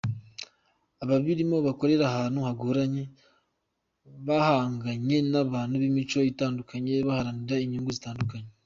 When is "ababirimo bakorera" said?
1.03-2.03